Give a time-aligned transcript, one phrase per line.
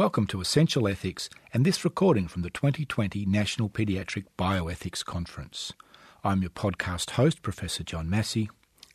[0.00, 5.74] Welcome to Essential Ethics and this recording from the 2020 National Paediatric Bioethics Conference.
[6.24, 8.48] I'm your podcast host, Professor John Massey,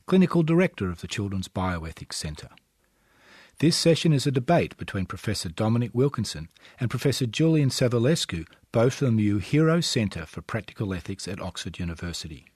[0.08, 2.50] Clinical Director of the Children's Bioethics Centre.
[3.60, 6.50] This session is a debate between Professor Dominic Wilkinson
[6.80, 12.48] and Professor Julian Savulescu, both from the Uehiro Centre for Practical Ethics at Oxford University.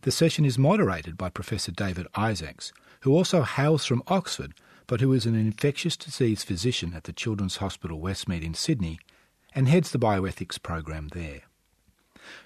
[0.00, 4.54] The session is moderated by Professor David Isaacs, who also hails from Oxford
[4.86, 8.98] but who is an infectious disease physician at the Children's Hospital Westmead in Sydney
[9.54, 11.42] and heads the bioethics program there.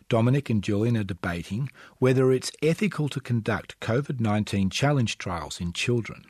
[0.08, 5.72] Dominic and Julian are debating whether it's ethical to conduct COVID 19 challenge trials in
[5.72, 6.24] children.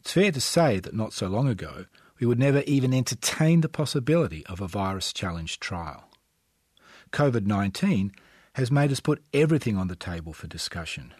[0.00, 1.86] It's fair to say that not so long ago,
[2.20, 6.08] we would never even entertain the possibility of a virus challenge trial.
[7.12, 8.12] COVID 19
[8.54, 11.14] has made us put everything on the table for discussion.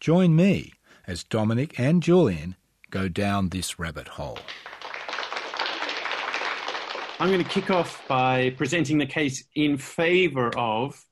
[0.00, 0.74] Join me
[1.06, 2.56] as Dominic and Julian
[2.90, 4.38] go down this rabbit hole.
[7.18, 11.02] I'm going to kick off by presenting the case in favour of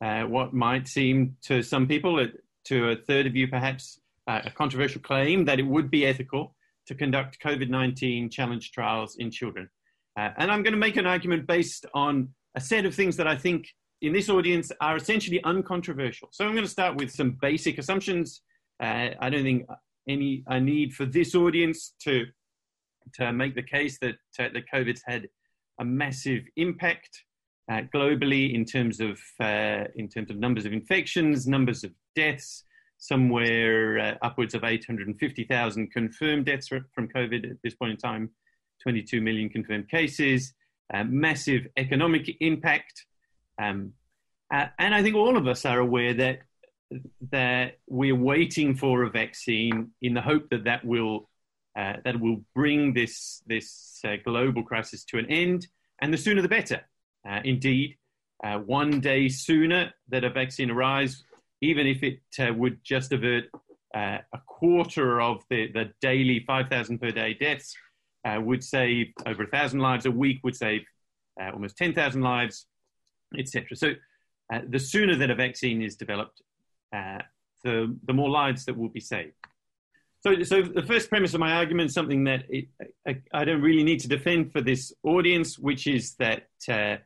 [0.00, 2.26] uh, what might seem to some people, uh,
[2.64, 6.56] to a third of you perhaps, uh, a controversial claim that it would be ethical
[6.86, 9.68] to conduct COVID 19 challenge trials in children.
[10.18, 13.26] Uh, and I'm going to make an argument based on a set of things that
[13.26, 13.68] I think
[14.02, 16.28] in this audience are essentially uncontroversial.
[16.32, 18.42] So I'm going to start with some basic assumptions.
[18.80, 19.66] Uh, I don't think
[20.08, 22.26] any a need for this audience to
[23.14, 25.28] to make the case that uh, that COVID's had
[25.78, 27.24] a massive impact
[27.70, 32.64] uh, globally in terms of uh, in terms of numbers of infections, numbers of deaths.
[32.96, 38.30] Somewhere uh, upwards of 850,000 confirmed deaths from COVID at this point in time,
[38.82, 40.54] 22 million confirmed cases,
[40.94, 43.04] uh, massive economic impact.
[43.60, 43.92] Um,
[44.52, 46.38] uh, and I think all of us are aware that
[47.30, 51.28] that we're waiting for a vaccine in the hope that that will
[51.76, 55.66] uh, that will bring this this uh, global crisis to an end,
[56.00, 56.80] and the sooner the better.
[57.28, 57.96] Uh, indeed,
[58.44, 61.24] uh, one day sooner that a vaccine arrives,
[61.62, 63.44] even if it uh, would just avert
[63.94, 67.74] uh, a quarter of the, the daily 5,000 per day deaths,
[68.36, 70.82] would save over a thousand lives a week, would save
[71.40, 72.66] almost 10,000 lives,
[73.38, 73.76] etc.
[73.76, 73.94] So,
[74.68, 76.40] the sooner that a vaccine is developed,
[76.94, 77.18] uh,
[77.64, 79.32] the, the more lives that will be saved.
[80.20, 82.68] So, so the first premise of my argument is something that it,
[83.06, 86.96] I, I, don't really need to defend for this audience, which is that uh,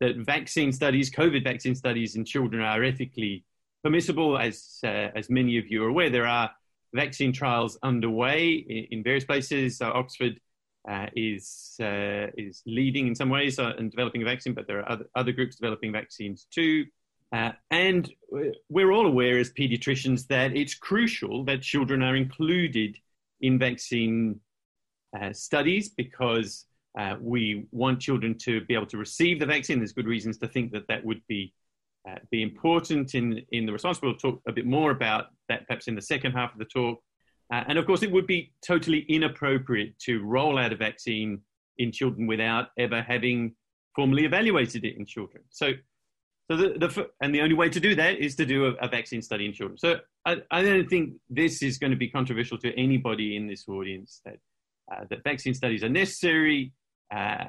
[0.00, 3.44] that vaccine studies, COVID vaccine studies in children are ethically
[3.82, 4.38] permissible.
[4.38, 6.50] As uh, as many of you are aware, there are
[6.94, 9.82] vaccine trials underway in, in various places.
[9.82, 10.38] Oxford
[10.88, 14.78] uh, is uh, is leading in some ways uh, in developing a vaccine, but there
[14.78, 16.84] are other, other groups developing vaccines too.
[17.32, 18.10] Uh, and
[18.70, 22.96] we're all aware as pediatricians that it's crucial that children are included
[23.40, 24.40] in vaccine
[25.18, 26.66] uh, studies because
[26.98, 29.78] uh, we want children to be able to receive the vaccine.
[29.78, 31.52] There's good reasons to think that that would be
[32.08, 34.00] uh, be important in in the response.
[34.00, 36.98] We'll talk a bit more about that perhaps in the second half of the talk.
[37.52, 41.40] Uh, and of course, it would be totally inappropriate to roll out a vaccine
[41.78, 43.54] in children without ever having
[43.94, 45.42] formally evaluated it in children.
[45.50, 45.72] So
[46.50, 48.88] so the, the and the only way to do that is to do a, a
[48.88, 49.76] vaccine study in children.
[49.76, 53.68] So I, I, don't think this is going to be controversial to anybody in this
[53.68, 54.38] audience that
[54.90, 56.72] uh, that vaccine studies are necessary,
[57.14, 57.44] uh,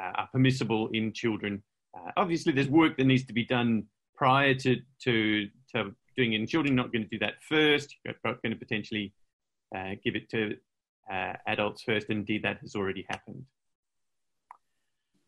[0.00, 1.62] uh are permissible in children.
[1.96, 3.84] Uh, obviously, there's work that needs to be done
[4.16, 6.74] prior to to, to doing it in children.
[6.74, 7.94] Not going to do that first.
[8.04, 9.12] You're going to potentially
[9.76, 10.56] uh, give it to
[11.46, 12.10] adults first.
[12.10, 13.44] Indeed, that has already happened.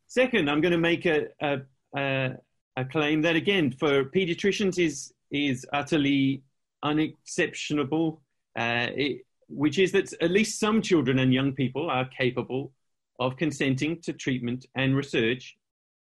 [0.08, 1.60] Second, I'm going to make a, a,
[1.96, 2.32] a
[2.80, 6.42] a claim that again for pediatricians is is utterly
[6.82, 8.20] unexceptionable,
[8.58, 12.72] uh, it, which is that at least some children and young people are capable
[13.18, 15.56] of consenting to treatment and research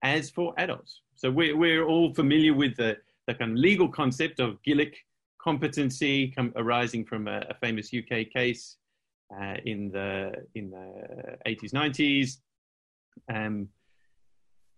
[0.03, 1.01] as for adults.
[1.15, 4.93] So we're, we're all familiar with the, the kind of legal concept of Gillick
[5.41, 8.75] competency com- arising from a, a, famous UK case
[9.33, 12.37] uh, in the in the 80s, 90s.
[13.33, 13.69] Um,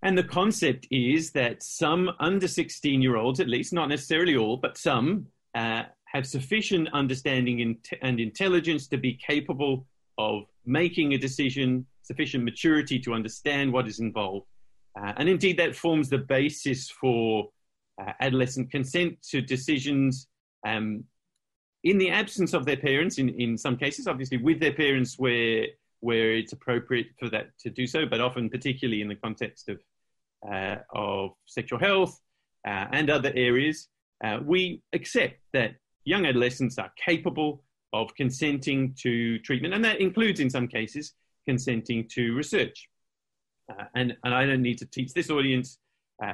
[0.02, 4.58] and the concept is that some under 16 year olds, at least, not necessarily all,
[4.58, 9.86] but some, uh, have sufficient understanding and intelligence to be capable
[10.18, 14.48] of making a decision, sufficient maturity to understand what is involved.
[15.00, 17.50] Uh, and indeed, that forms the basis for
[18.02, 20.28] uh, adolescent consent to decisions
[20.66, 21.04] um,
[21.84, 25.68] in the absence of their parents, in, in some cases, obviously with their parents where,
[26.02, 29.80] where it's appropriate for that to do so, but often particularly in the context of
[30.48, 32.20] uh, of sexual health
[32.68, 33.88] uh, and other areas,
[34.24, 35.76] uh, we accept that
[36.06, 37.64] young adolescents are capable
[37.94, 41.14] of consenting to treatment, and that includes, in some cases,
[41.48, 42.90] consenting to research.
[43.72, 45.80] Uh, and, and I don't need to teach this audience
[46.24, 46.34] uh,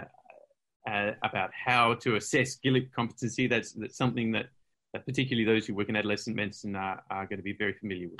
[1.23, 3.47] about how to assess Gillick competency.
[3.47, 4.47] That's, that's something that,
[4.93, 8.09] that particularly those who work in adolescent medicine are, are going to be very familiar
[8.09, 8.19] with.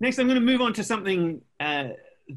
[0.00, 1.88] Next, I'm going to move on to something uh,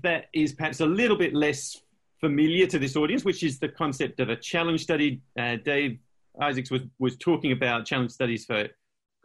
[0.03, 1.81] that is perhaps a little bit less
[2.19, 5.21] familiar to this audience, which is the concept of a challenge study.
[5.38, 5.99] Uh, Dave
[6.39, 8.67] Isaacs was, was talking about challenge studies for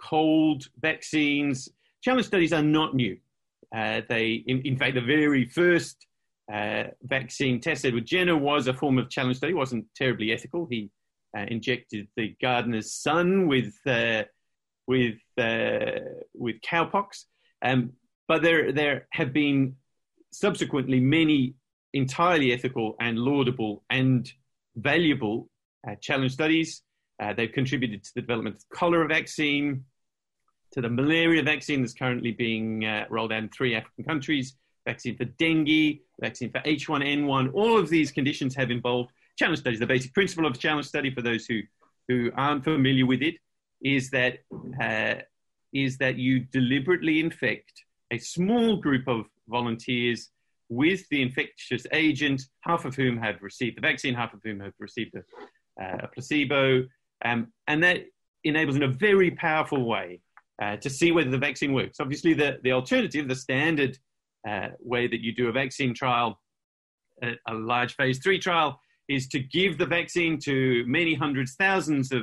[0.00, 1.68] cold vaccines.
[2.02, 3.16] Challenge studies are not new.
[3.74, 6.06] Uh, they, in, in, fact, the very first
[6.52, 9.52] uh, vaccine test, Edward Jenner, was a form of challenge study.
[9.52, 10.66] It wasn't terribly ethical.
[10.70, 10.90] He
[11.36, 14.22] uh, injected the gardener's son with uh,
[14.86, 16.00] with uh,
[16.34, 17.24] with cowpox.
[17.62, 17.92] Um,
[18.28, 19.76] but there there have been
[20.30, 21.54] subsequently many
[21.92, 24.30] entirely ethical and laudable and
[24.76, 25.48] valuable
[25.88, 26.82] uh, challenge studies.
[27.20, 29.84] Uh, they've contributed to the development of cholera vaccine,
[30.72, 35.16] to the malaria vaccine that's currently being uh, rolled out in three African countries, vaccine
[35.16, 37.52] for dengue, vaccine for H1N1.
[37.54, 39.80] All of these conditions have involved challenge studies.
[39.80, 41.60] The basic principle of a challenge study, for those who,
[42.08, 43.36] who aren't familiar with it,
[43.82, 44.38] is that,
[44.82, 45.22] uh,
[45.72, 50.30] is that you deliberately infect a small group of volunteers
[50.68, 54.72] with the infectious agent, half of whom have received the vaccine, half of whom have
[54.78, 56.84] received a, uh, a placebo.
[57.24, 58.04] Um, and that
[58.44, 60.20] enables in a very powerful way
[60.62, 62.00] uh, to see whether the vaccine works.
[62.00, 63.98] Obviously, the, the alternative, the standard
[64.48, 66.40] uh, way that you do a vaccine trial,
[67.22, 72.12] a, a, large phase three trial, is to give the vaccine to many hundreds, thousands
[72.12, 72.22] of,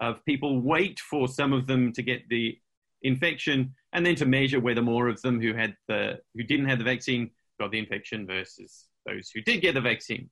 [0.00, 2.58] of people, wait for some of them to get the
[3.02, 6.78] infection, and then to measure whether more of them who had the who didn't have
[6.78, 10.28] the vaccine got the infection versus those who did get the vaccine.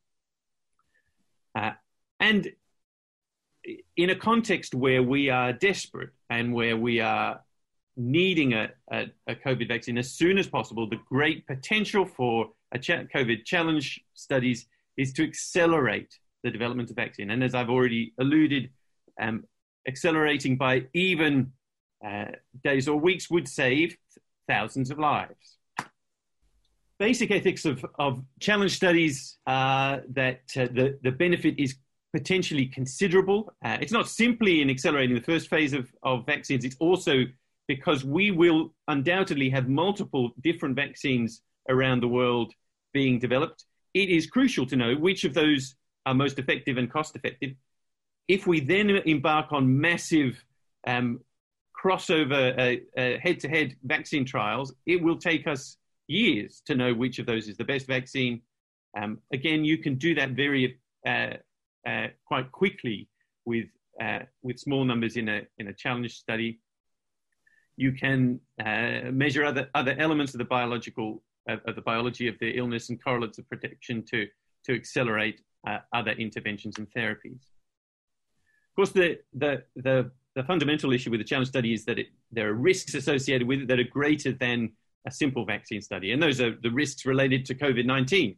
[1.58, 1.70] Uh,
[2.20, 2.52] and
[3.96, 7.40] in a context where we are desperate and where we are
[7.96, 12.78] needing a, a, a COVID vaccine as soon as possible, the great potential for a
[12.78, 14.66] ch- COVID challenge studies
[14.98, 17.30] is to accelerate the development of vaccine.
[17.30, 18.68] And as I've already alluded,
[19.18, 19.44] um,
[19.88, 21.52] accelerating by even
[22.06, 22.26] uh,
[22.62, 23.96] days or weeks would save
[24.48, 25.58] thousands of lives.
[26.98, 31.76] Basic ethics of, of challenge studies uh, that uh, the, the benefit is
[32.12, 33.52] potentially considerable.
[33.64, 37.24] Uh, it's not simply in accelerating the first phase of, of vaccines, it's also
[37.66, 42.52] because we will undoubtedly have multiple different vaccines around the world
[42.92, 43.64] being developed.
[43.94, 45.74] It is crucial to know which of those
[46.06, 47.52] are most effective and cost effective.
[48.28, 50.44] If we then embark on massive
[50.86, 51.20] um,
[51.84, 55.76] crossover head to head vaccine trials, it will take us
[56.06, 58.40] years to know which of those is the best vaccine.
[58.96, 61.34] Um, again, you can do that very uh,
[61.86, 63.08] uh, quite quickly
[63.44, 63.66] with
[64.00, 66.60] uh, with small numbers in a in a challenge study.
[67.76, 72.50] You can uh, measure other other elements of the biological of the biology of the
[72.56, 74.26] illness and correlates of protection to
[74.66, 77.42] to accelerate uh, other interventions and therapies.
[78.70, 82.08] Of course, the the the the fundamental issue with the challenge study is that it,
[82.32, 84.72] there are risks associated with it that are greater than
[85.06, 88.36] a simple vaccine study, and those are the risks related to COVID 19.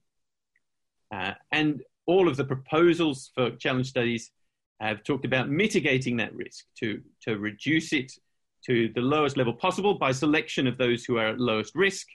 [1.14, 4.30] Uh, and all of the proposals for challenge studies
[4.80, 8.12] have talked about mitigating that risk to, to reduce it
[8.64, 12.06] to the lowest level possible by selection of those who are at lowest risk,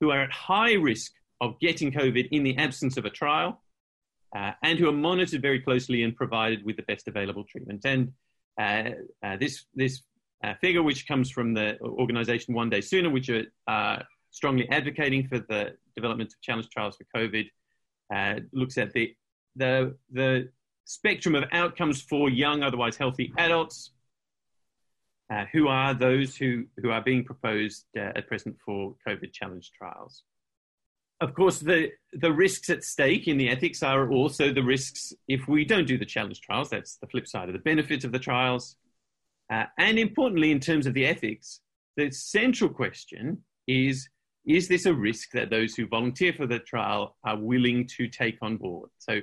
[0.00, 3.62] who are at high risk of getting COVID in the absence of a trial,
[4.34, 7.84] uh, and who are monitored very closely and provided with the best available treatment.
[7.84, 8.12] And
[8.58, 10.02] this this
[10.44, 13.30] uh, figure, which comes from the organization One Day Sooner, which
[13.66, 17.46] are strongly advocating for the development of challenge trials for COVID,
[18.14, 19.14] uh, looks at the,
[19.56, 20.48] the, the
[20.84, 23.92] spectrum of outcomes for young, otherwise healthy adults,
[25.32, 29.70] uh, who are those who, who are being proposed uh, at present for COVID challenge
[29.76, 30.24] trials.
[31.22, 35.46] Of course, the, the risks at stake in the ethics are also the risks if
[35.46, 36.68] we don't do the challenge trials.
[36.68, 38.74] That's the flip side of the benefit of the trials.
[39.48, 41.60] Uh, and importantly, in terms of the ethics,
[41.96, 44.08] the central question is
[44.44, 48.38] is this a risk that those who volunteer for the trial are willing to take
[48.42, 48.90] on board?
[48.98, 49.20] So,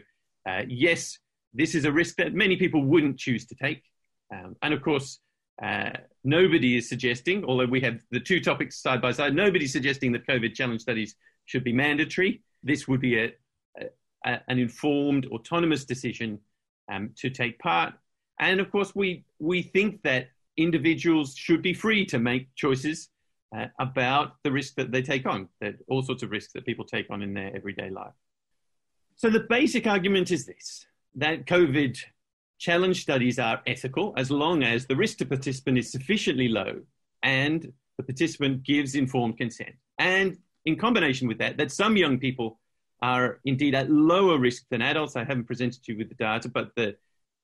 [0.47, 1.17] uh, yes,
[1.53, 3.83] this is a risk that many people wouldn't choose to take.
[4.33, 5.19] Um, and of course,
[5.61, 5.89] uh,
[6.23, 10.25] nobody is suggesting, although we have the two topics side by side, nobody's suggesting that
[10.25, 11.15] COVID challenge studies
[11.49, 12.41] should be mandatory.
[12.61, 13.33] This would be a,
[14.23, 16.39] a, an informed, autonomous decision
[16.91, 17.95] um, to take part.
[18.39, 20.27] And of course, we, we think that
[20.57, 23.09] individuals should be free to make choices
[23.55, 26.85] uh, about the risk that they take on, that all sorts of risks that people
[26.85, 28.13] take on in their everyday life.
[29.15, 31.97] So the basic argument is this that COVID
[32.59, 36.81] challenge studies are ethical as long as the risk to participant is sufficiently low
[37.23, 39.75] and the participant gives informed consent.
[39.97, 42.59] And in combination with that, that some young people
[43.01, 45.15] are indeed at lower risk than adults.
[45.15, 46.95] I haven't presented you with the data, but the,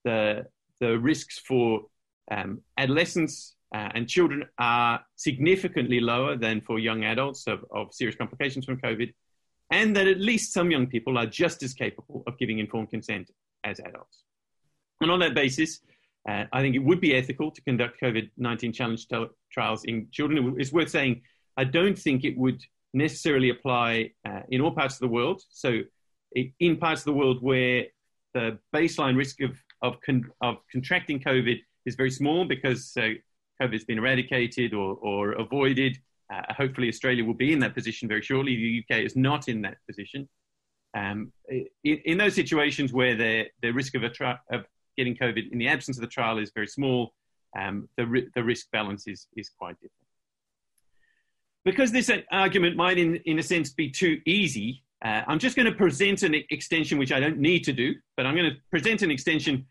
[0.03, 0.47] the,
[0.79, 1.85] the risks for
[2.31, 8.15] um, adolescents uh, and children are significantly lower than for young adults of, of serious
[8.15, 9.13] complications from COVID,
[9.71, 13.31] and that at least some young people are just as capable of giving informed consent
[13.63, 14.23] as adults.
[15.01, 15.81] And on that basis,
[16.27, 20.07] uh, I think it would be ethical to conduct COVID 19 challenge t- trials in
[20.11, 20.55] children.
[20.57, 21.21] It's worth saying,
[21.57, 22.61] I don't think it would
[22.95, 25.41] necessarily apply uh, in all parts of the world.
[25.49, 25.81] So,
[26.59, 27.85] in parts of the world where
[28.33, 33.09] the baseline risk of, of, con- of contracting COVID is very small because uh,
[33.61, 35.97] COVID has been eradicated or, or avoided,
[36.33, 38.55] uh, hopefully Australia will be in that position very shortly.
[38.55, 40.27] The UK is not in that position.
[40.97, 41.67] Um, in,
[42.05, 44.65] in, those situations where the, the risk of, tri- of
[44.97, 47.13] getting COVID in the absence of the trial is very small,
[47.57, 50.04] um, the, the risk balance is, is quite different.
[51.65, 55.65] Because this argument might, in, in a sense, be too easy, uh, I'm just going
[55.65, 59.01] to present an extension, which I don't need to do, but I'm going to present
[59.01, 59.65] an extension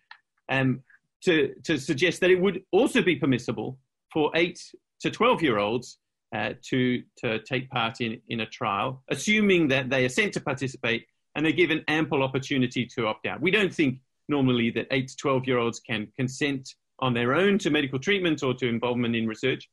[0.48, 0.82] um,
[1.22, 3.78] to, to suggest that it would also be permissible
[4.12, 4.60] for 8
[5.00, 5.98] to 12 year olds
[6.34, 11.06] uh, to, to take part in, in a trial, assuming that they assent to participate
[11.34, 13.40] and they're given ample opportunity to opt out.
[13.40, 13.98] We don't think
[14.28, 18.42] normally that 8 to 12 year olds can consent on their own to medical treatment
[18.42, 19.68] or to involvement in research.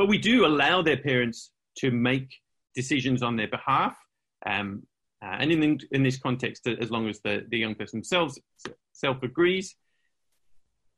[0.00, 2.34] But we do allow their parents to make
[2.74, 3.98] decisions on their behalf.
[4.46, 4.84] Um,
[5.22, 8.40] uh, and in, in this context, as long as the, the young person themselves
[8.94, 9.76] self agrees,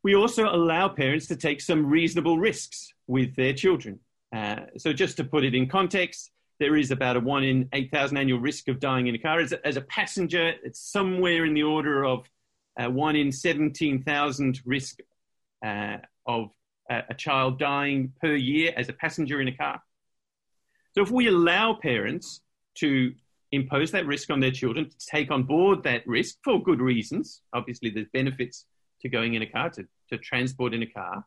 [0.04, 3.98] we also allow parents to take some reasonable risks with their children.
[4.32, 6.30] Uh, so, just to put it in context,
[6.60, 9.40] there is about a one in 8,000 annual risk of dying in a car.
[9.40, 12.24] As a, as a passenger, it's somewhere in the order of
[12.78, 15.00] uh, one in 17,000 risk
[15.66, 16.52] uh, of
[16.90, 19.80] a, child dying per year as a passenger in a car.
[20.94, 22.40] So, if we allow parents
[22.76, 23.12] to
[23.50, 27.42] impose that risk on their children, to take on board that risk for good reasons,
[27.52, 28.66] obviously, there's benefits
[29.02, 31.24] to going in a car, to, to transport in a car,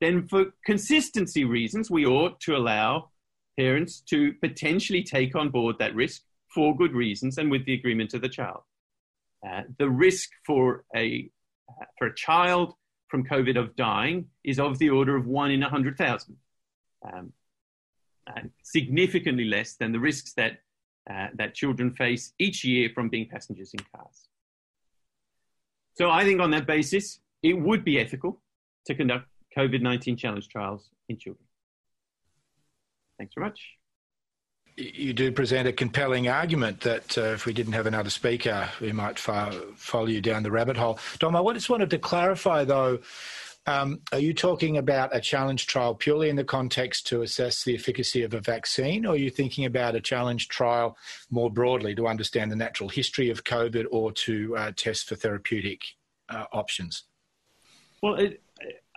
[0.00, 3.10] then for consistency reasons, we ought to allow
[3.58, 6.22] parents to potentially take on board that risk
[6.54, 8.60] for good reasons and with the agreement of the child.
[9.46, 11.28] Uh, the risk for a,
[11.68, 12.74] uh, for a child
[13.08, 16.36] from COVID of dying is of the order of one in 100,000,
[17.12, 17.32] um,
[18.36, 20.60] and significantly less than the risks that,
[21.10, 24.28] uh, that children face each year from being passengers in cars.
[25.94, 28.40] So I think on that basis, it would be ethical
[28.86, 31.44] to conduct COVID 19 challenge trials in children.
[33.18, 33.77] Thanks very much.
[34.78, 38.92] You do present a compelling argument that uh, if we didn't have another speaker, we
[38.92, 41.00] might far, follow you down the rabbit hole.
[41.18, 43.00] Dom, I just wanted to clarify though.
[43.66, 47.74] Um, are you talking about a challenge trial purely in the context to assess the
[47.74, 50.96] efficacy of a vaccine, or are you thinking about a challenge trial
[51.28, 55.82] more broadly to understand the natural history of COVID or to uh, test for therapeutic
[56.30, 57.02] uh, options?
[58.02, 58.40] Well, it,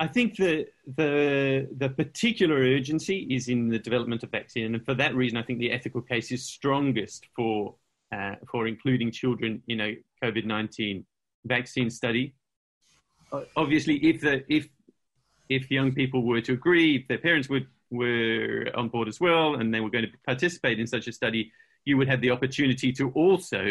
[0.05, 0.65] I think the,
[1.01, 5.43] the, the particular urgency is in the development of vaccine, and for that reason, I
[5.43, 7.75] think the ethical case is strongest for
[8.15, 9.89] uh, for including children in a
[10.24, 11.05] COVID nineteen
[11.55, 12.25] vaccine study.
[13.63, 14.63] Obviously, if the if
[15.58, 19.48] if young people were to agree, if their parents would were on board as well,
[19.58, 21.51] and they were going to participate in such a study,
[21.88, 23.63] you would have the opportunity to also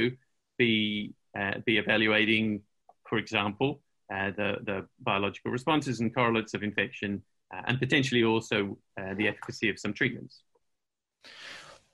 [0.62, 2.62] be uh, be evaluating,
[3.08, 3.70] for example,
[4.10, 7.22] the, the biological responses and correlates of infection,
[7.54, 10.42] uh, and potentially also uh, the efficacy of some treatments.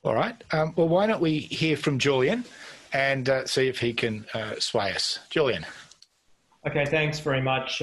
[0.05, 0.43] All right.
[0.53, 2.45] Um, well, why don't we hear from Julian
[2.93, 5.19] and uh, see if he can uh, sway us?
[5.31, 5.67] Julian.
[6.67, 7.79] Okay, thanks very much,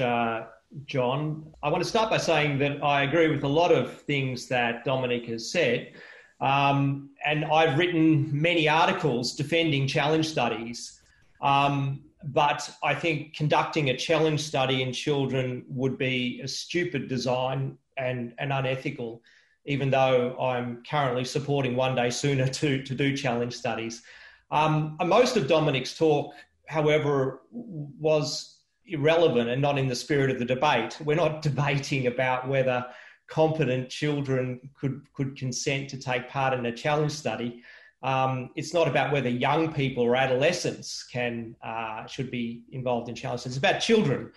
[0.86, 1.46] John.
[1.62, 4.84] I want to start by saying that I agree with a lot of things that
[4.84, 5.92] Dominic has said.
[6.40, 11.00] Um, and I've written many articles defending challenge studies.
[11.40, 17.76] Um, but I think conducting a challenge study in children would be a stupid design
[17.96, 19.22] and, and unethical,
[19.66, 24.02] even though I'm currently supporting one day sooner to, to do challenge studies.
[24.50, 26.34] Um, most of Dominic's talk,
[26.66, 30.98] however, was irrelevant and not in the spirit of the debate.
[31.04, 32.86] We're not debating about whether
[33.26, 37.62] competent children could, could consent to take part in a challenge study.
[38.04, 43.14] Um, it's not about whether young people or adolescents can uh, should be involved in
[43.14, 43.46] challenges.
[43.46, 44.30] It's about children,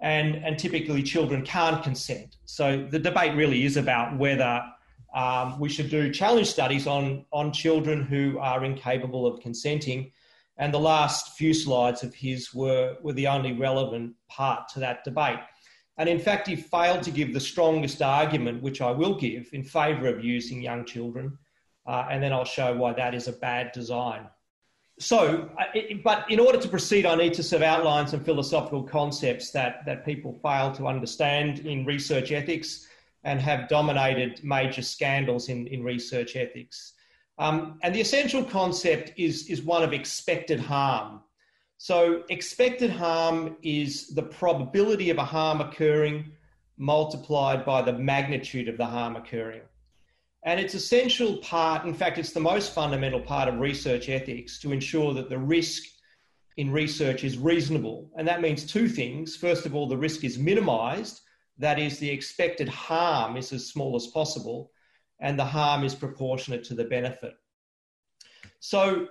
[0.00, 2.38] and and typically children can't consent.
[2.46, 4.62] So the debate really is about whether
[5.14, 10.10] um, we should do challenge studies on on children who are incapable of consenting.
[10.56, 15.04] And the last few slides of his were were the only relevant part to that
[15.04, 15.40] debate.
[15.98, 19.62] And in fact, he failed to give the strongest argument, which I will give, in
[19.62, 21.36] favour of using young children.
[21.86, 24.26] Uh, and then I'll show why that is a bad design.
[24.98, 25.64] So, uh,
[26.04, 29.86] but in order to proceed, I need to sort of outline some philosophical concepts that,
[29.86, 32.86] that people fail to understand in research ethics
[33.24, 36.92] and have dominated major scandals in, in research ethics.
[37.38, 41.20] Um, and the essential concept is, is one of expected harm.
[41.78, 46.32] So, expected harm is the probability of a harm occurring
[46.76, 49.62] multiplied by the magnitude of the harm occurring.
[50.42, 54.72] And it's essential part, in fact, it's the most fundamental part of research ethics to
[54.72, 55.82] ensure that the risk
[56.56, 58.10] in research is reasonable.
[58.16, 59.36] And that means two things.
[59.36, 61.20] First of all, the risk is minimized,
[61.58, 64.70] that is, the expected harm is as small as possible,
[65.20, 67.34] and the harm is proportionate to the benefit.
[68.60, 69.08] So,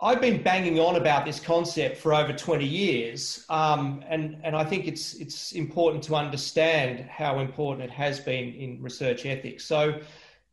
[0.00, 4.64] I've been banging on about this concept for over 20 years, um, and, and I
[4.64, 9.64] think it's, it's important to understand how important it has been in research ethics.
[9.64, 10.00] So,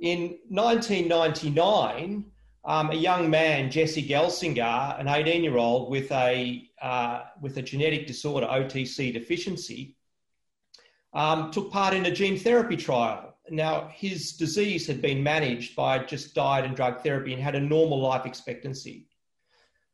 [0.01, 2.25] in 1999,
[2.65, 7.61] um, a young man, Jesse Gelsinger, an 18 year old with a, uh, with a
[7.61, 9.95] genetic disorder, OTC deficiency,
[11.13, 13.35] um, took part in a gene therapy trial.
[13.49, 17.59] Now, his disease had been managed by just diet and drug therapy and had a
[17.59, 19.07] normal life expectancy.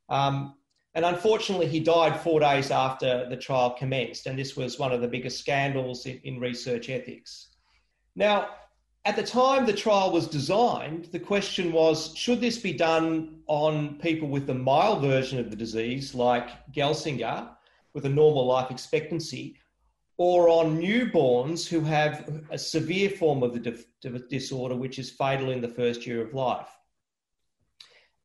[0.10, 0.56] Um,
[0.94, 5.02] and unfortunately, he died four days after the trial commenced, and this was one of
[5.02, 7.50] the biggest scandals in, in research ethics.
[8.16, 8.50] Now,
[9.08, 13.98] at the time the trial was designed, the question was should this be done on
[14.00, 17.50] people with the mild version of the disease, like Gelsinger,
[17.94, 19.56] with a normal life expectancy,
[20.18, 23.86] or on newborns who have a severe form of the
[24.30, 26.68] disorder, which is fatal in the first year of life?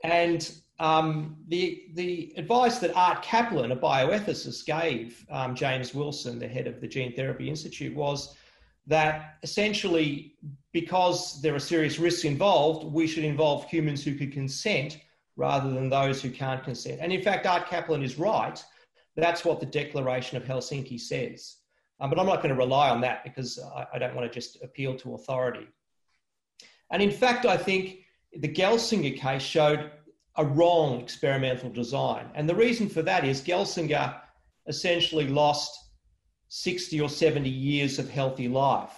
[0.03, 6.49] And um, the, the advice that Art Caplan, a bioethicist, gave um, James Wilson, the
[6.49, 8.35] head of the Gene Therapy Institute, was
[8.89, 10.35] that essentially,
[10.73, 14.99] because there are serious risks involved, we should involve humans who could consent
[15.37, 16.99] rather than those who can't consent.
[17.01, 18.62] And in fact, Art Caplan is right.
[19.16, 21.57] That's what the Declaration of Helsinki says.
[22.01, 24.35] Um, but I'm not going to rely on that because I, I don't want to
[24.35, 25.68] just appeal to authority.
[26.90, 28.01] And in fact, I think
[28.33, 29.90] the Gelsinger case showed
[30.37, 32.27] a wrong experimental design.
[32.35, 34.16] And the reason for that is Gelsinger
[34.66, 35.79] essentially lost
[36.49, 38.92] 60 or 70 years of healthy life,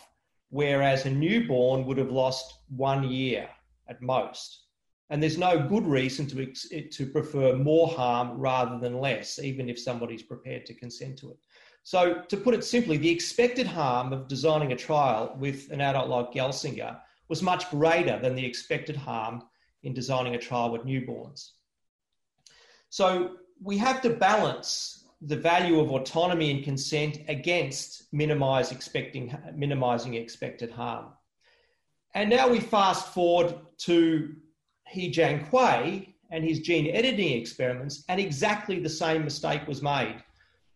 [0.55, 3.49] whereas a newborn would have lost one year
[3.89, 4.67] at most.
[5.11, 6.47] And there's no good reason to,
[6.81, 11.39] to prefer more harm rather than less, even if somebody's prepared to consent to it.
[11.83, 16.09] So, to put it simply, the expected harm of designing a trial with an adult
[16.09, 19.43] like Gelsinger was much greater than the expected harm
[19.83, 21.51] in designing a trial with newborns.
[22.91, 30.15] So we have to balance the value of autonomy and consent against minimize expecting, minimizing
[30.15, 31.07] expected harm.
[32.15, 34.35] And now we fast forward to
[34.87, 40.23] He Jiankui and his gene editing experiments, and exactly the same mistake was made.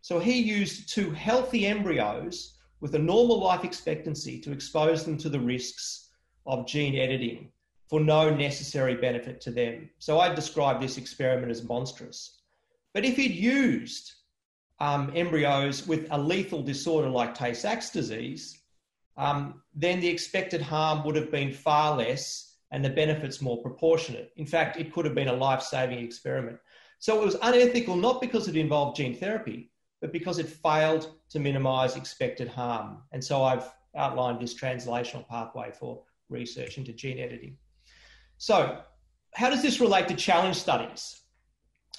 [0.00, 5.28] So he used two healthy embryos with a normal life expectancy to expose them to
[5.28, 6.10] the risks
[6.46, 7.50] of gene editing
[7.88, 9.90] for no necessary benefit to them.
[9.98, 12.40] So I describe this experiment as monstrous.
[12.94, 14.12] But if he'd used
[14.80, 18.58] um, embryos with a lethal disorder like Tay Sachs disease,
[19.16, 24.32] um, then the expected harm would have been far less and the benefits more proportionate.
[24.36, 26.58] In fact, it could have been a life saving experiment.
[26.98, 31.40] So it was unethical not because it involved gene therapy, but because it failed to
[31.40, 32.98] minimize expected harm.
[33.12, 37.56] And so I've outlined this translational pathway for research into gene editing.
[38.36, 38.80] So,
[39.34, 41.20] how does this relate to challenge studies?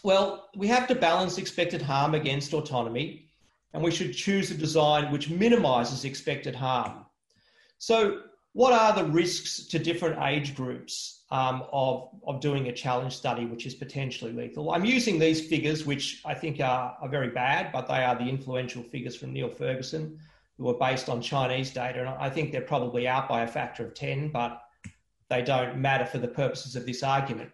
[0.04, 3.28] Well, we have to balance expected harm against autonomy,
[3.74, 7.06] and we should choose a design which minimizes expected harm.
[7.78, 8.22] So,
[8.54, 13.46] what are the risks to different age groups um, of, of doing a challenge study
[13.46, 14.72] which is potentially lethal?
[14.72, 18.26] I'm using these figures, which I think are, are very bad, but they are the
[18.26, 20.18] influential figures from Neil Ferguson,
[20.58, 22.00] who are based on Chinese data.
[22.00, 24.62] And I think they're probably out by a factor of 10, but
[25.30, 27.52] they don't matter for the purposes of this argument.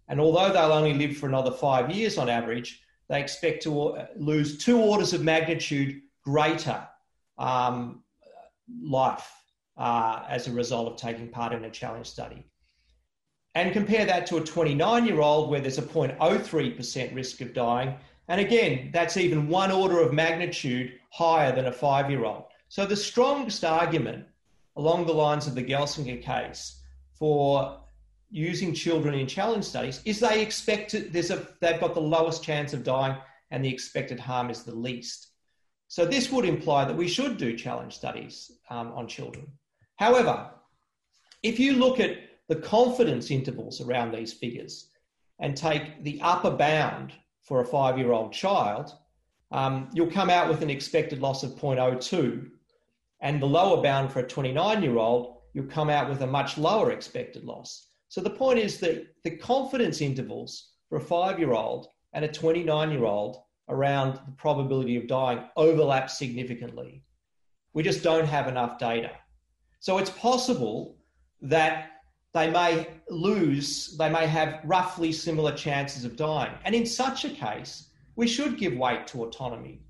[0.07, 4.57] And although they'll only live for another five years on average, they expect to lose
[4.57, 6.87] two orders of magnitude greater
[7.37, 8.03] um,
[8.81, 9.31] life
[9.77, 12.43] uh, as a result of taking part in a challenge study.
[13.55, 17.95] And compare that to a 29 year old where there's a 0.03% risk of dying.
[18.27, 22.45] And again, that's even one order of magnitude higher than a five year old.
[22.69, 24.25] So the strongest argument
[24.75, 26.81] along the lines of the Gelsinger case
[27.13, 27.79] for
[28.31, 32.73] using children in challenge studies is they expect there's a, they've got the lowest chance
[32.73, 33.15] of dying
[33.51, 35.29] and the expected harm is the least.
[35.87, 39.45] So this would imply that we should do challenge studies um, on children.
[39.97, 40.49] However,
[41.43, 44.89] if you look at the confidence intervals around these figures
[45.39, 48.93] and take the upper bound for a five-year-old child,
[49.51, 52.49] um, you'll come out with an expected loss of 0.02
[53.21, 56.57] and the lower bound for a 29 year old, you'll come out with a much
[56.57, 57.87] lower expected loss.
[58.09, 62.27] So the point is that the confidence intervals for a five year old and a
[62.27, 63.37] 29 year old
[63.69, 67.03] around the probability of dying overlap significantly.
[67.73, 69.11] We just don't have enough data.
[69.79, 70.97] So it's possible
[71.41, 71.92] that
[72.33, 76.53] they may lose, they may have roughly similar chances of dying.
[76.65, 79.81] And in such a case, we should give weight to autonomy.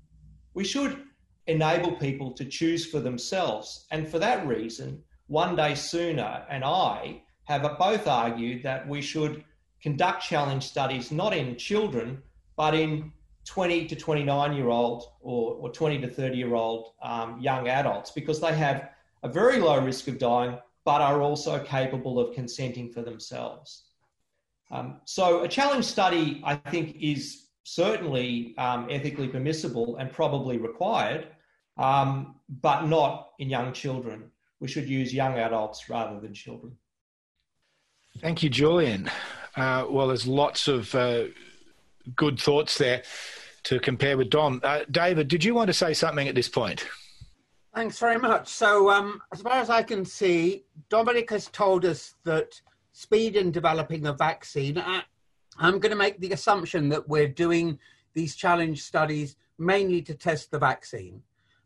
[0.52, 1.02] We should
[1.46, 3.86] enable people to choose for themselves.
[3.90, 9.44] And for that reason, One Day Sooner and I have both argued that we should
[9.82, 12.22] conduct challenge studies not in children,
[12.56, 13.12] but in
[13.46, 18.10] 20 to 29 year old or, or 20 to 30 year old um, young adults
[18.10, 18.88] because they have
[19.22, 23.84] a very low risk of dying, but are also capable of consenting for themselves.
[24.70, 31.28] Um, so, a challenge study, I think, is certainly um, ethically permissible and probably required
[31.76, 34.30] um, but not in young children.
[34.60, 36.76] We should use young adults rather than children.
[38.20, 39.10] Thank you, Julian.
[39.56, 41.24] Uh, well, there's lots of uh,
[42.14, 43.02] good thoughts there
[43.64, 44.60] to compare with Dom.
[44.62, 46.86] Uh, David, did you want to say something at this point?
[47.74, 48.46] Thanks very much.
[48.46, 52.60] So, um, as far as I can see, Dominic has told us that
[52.92, 54.78] speed in developing a vaccine.
[54.78, 55.02] I,
[55.58, 57.80] I'm going to make the assumption that we're doing
[58.12, 61.20] these challenge studies mainly to test the vaccine.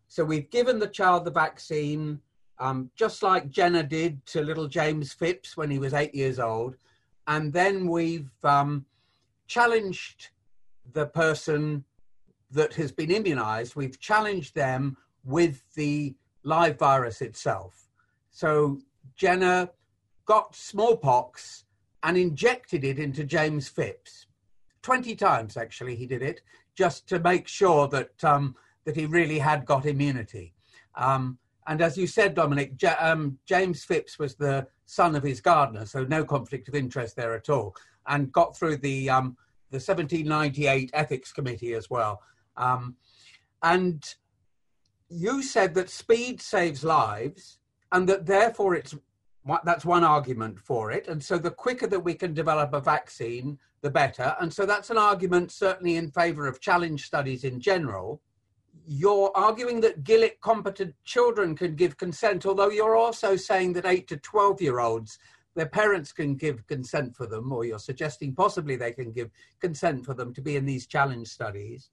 [0.09, 2.21] So we've given the child the vaccine,
[2.59, 6.77] um, just like Jenner did to little James Phipps when he was eight years old.
[7.27, 8.87] And then we've um,
[9.47, 10.31] challenged
[10.95, 11.85] the person
[12.51, 14.97] that has been immunized, we've challenged them
[15.29, 17.89] with the live virus itself.
[18.31, 18.79] So
[19.15, 19.69] Jenner
[20.25, 21.65] got smallpox
[22.03, 24.27] and injected it into James Phipps.
[24.83, 26.41] 20 times, actually, he did it,
[26.75, 30.55] just to make sure that um, that he really had got immunity.
[30.95, 35.43] Um, and as you said, Dominic, J- um, James Phipps was the son of his
[35.43, 37.75] gardener, so no conflict of interest there at all,
[38.07, 39.37] and got through the um,
[39.71, 42.23] the 1798 Ethics Committee as well.
[42.57, 42.97] Um,
[43.63, 44.15] and
[45.09, 47.59] you said that speed saves lives,
[47.93, 48.95] and that therefore it's
[49.65, 51.09] that's one argument for it.
[51.09, 54.37] And so the quicker that we can develop a vaccine, the better.
[54.41, 58.21] And so that's an argument certainly in favour of challenge studies in general
[58.91, 64.09] you're arguing that Gillick competent children can give consent, although you're also saying that 8
[64.09, 65.19] to 12 year olds,
[65.55, 70.07] their parents can give consent for them, or you're suggesting possibly they can give consent
[70.07, 71.91] for them to be in these challenge studies.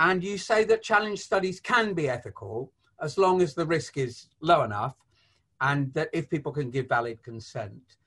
[0.00, 4.28] And you say that challenge studies can be ethical as long as the risk is
[4.40, 4.96] low enough
[5.60, 7.98] and that if people can give valid consent.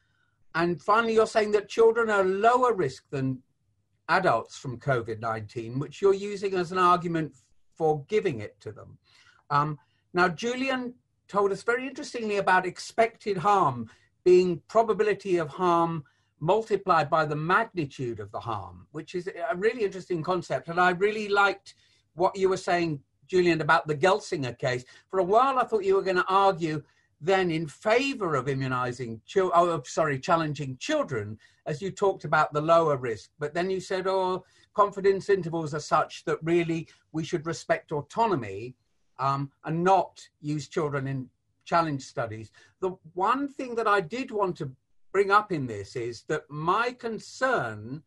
[0.55, 3.43] And finally, you're saying that children are lower risk than
[4.09, 7.35] adults from COVID 19, which you're using as an argument
[7.75, 8.97] for giving it to them.
[9.51, 9.77] Um,
[10.15, 10.95] now, Julian
[11.27, 13.87] told us very interestingly about expected harm
[14.23, 16.05] being probability of harm
[16.43, 20.67] multiplied by the magnitude of the harm, which is a really interesting concept.
[20.67, 21.75] And I really liked
[22.15, 24.83] what you were saying, Julian, about the Gelsinger case.
[25.09, 26.83] For a while, I thought you were going to argue
[27.21, 32.97] then in favor of immunizing, oh, sorry, challenging children, as you talked about the lower
[32.97, 33.29] risk.
[33.39, 38.75] But then you said, oh, confidence intervals are such that really we should respect autonomy
[39.17, 41.29] um, and not use children in
[41.63, 42.51] challenge studies.
[42.81, 44.69] The one thing that I did want to
[45.13, 48.03] bring up in this is that my concern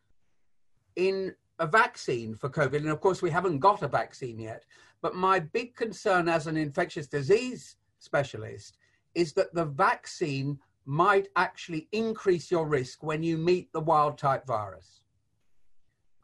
[0.95, 2.77] in a vaccine for COVID.
[2.77, 4.63] And of course, we haven't got a vaccine yet.
[5.01, 8.77] But my big concern as an infectious disease specialist
[9.15, 14.45] is that the vaccine might actually increase your risk when you meet the wild type
[14.45, 15.01] virus.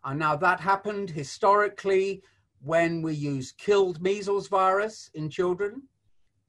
[0.04, 2.24] And now that happened historically
[2.62, 5.84] when we used killed measles virus in children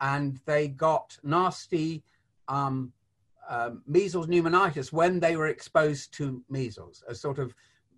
[0.00, 2.04] and they got nasty
[2.48, 2.92] um,
[3.48, 7.54] uh, measles pneumonitis when they were exposed to measles, a sort of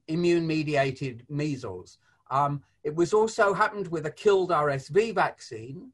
[0.09, 1.99] immune mediated measles.
[2.31, 5.91] Um, it was also happened with a killed RSV vaccine.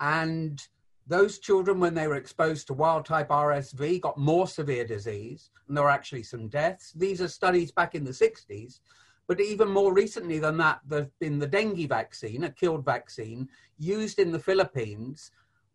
[0.00, 0.60] And
[1.06, 5.50] those children, when they were exposed to wild type RSV, got more severe disease.
[5.68, 6.92] And there were actually some deaths.
[6.92, 8.80] These are studies back in the 60s.
[9.28, 13.48] But even more recently than that, there's been the dengue vaccine, a killed vaccine,
[13.78, 15.30] used in the Philippines,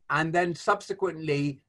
[0.09, 1.61] and then subsequently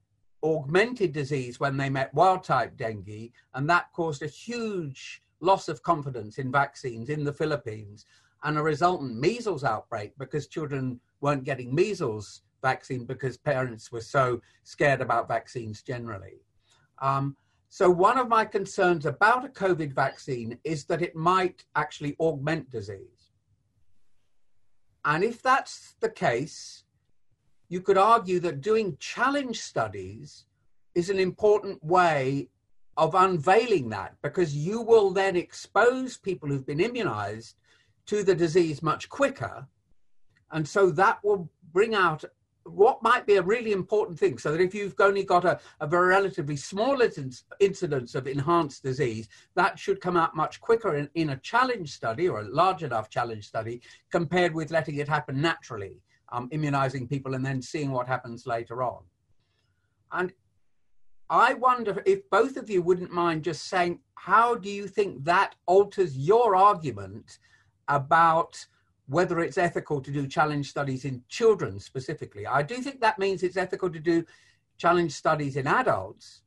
[0.44, 3.32] augmented disease when they met wild type dengue.
[3.54, 8.06] And that caused a huge loss of confidence in vaccines in the Philippines
[8.44, 14.40] and a resultant measles outbreak because children weren't getting measles vaccine because parents were so
[14.64, 16.40] scared about vaccines generally.
[17.00, 17.36] Um,
[17.68, 22.70] so, one of my concerns about a COVID vaccine is that it might actually augment
[22.70, 23.32] disease.
[25.04, 26.84] And if that's the case,
[27.68, 30.46] you could argue that doing challenge studies
[30.94, 32.48] is an important way
[32.96, 37.54] of unveiling that because you will then expose people who've been immunized
[38.06, 39.66] to the disease much quicker.
[40.50, 42.24] And so that will bring out
[42.64, 45.86] what might be a really important thing so that if you've only got a, a
[45.86, 47.00] relatively small
[47.60, 52.28] incidence of enhanced disease, that should come out much quicker in, in a challenge study
[52.28, 56.02] or a large enough challenge study compared with letting it happen naturally,
[56.32, 59.02] um, immunizing people and then seeing what happens later on.
[60.12, 60.32] And
[61.30, 65.54] I wonder if both of you wouldn't mind just saying, how do you think that
[65.66, 67.38] alters your argument
[67.88, 68.66] about
[69.06, 72.46] whether it's ethical to do challenge studies in children specifically?
[72.46, 74.24] I do think that means it's ethical to do
[74.78, 76.42] challenge studies in adults,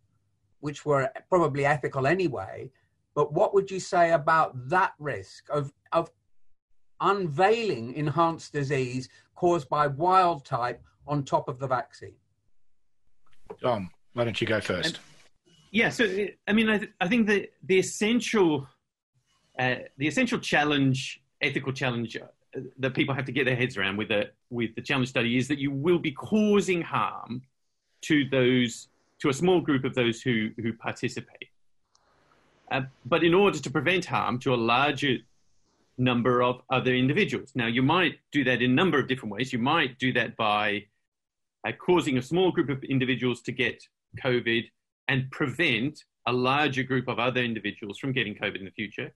[0.61, 2.71] which were probably ethical anyway.
[3.13, 6.09] But what would you say about that risk of, of
[7.01, 12.15] unveiling enhanced disease caused by wild type on top of the vaccine?
[13.59, 13.89] John.
[14.13, 14.85] Why don't you go first?
[14.85, 14.99] And,
[15.71, 16.05] yeah, so
[16.47, 18.67] I mean, I, th- I think the the essential
[19.57, 23.97] uh, the essential challenge, ethical challenge uh, that people have to get their heads around
[23.97, 27.41] with the with the challenge study is that you will be causing harm
[28.01, 31.49] to those to a small group of those who who participate.
[32.69, 35.17] Uh, but in order to prevent harm to a larger
[36.01, 37.51] number of other individuals.
[37.55, 39.53] Now, you might do that in a number of different ways.
[39.53, 40.85] You might do that by
[41.65, 43.81] uh, causing a small group of individuals to get
[44.23, 44.63] COVID
[45.07, 49.13] and prevent a larger group of other individuals from getting COVID in the future.